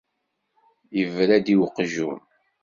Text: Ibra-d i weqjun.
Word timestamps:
Ibra-d 1.01 1.47
i 1.53 1.55
weqjun. 1.59 2.19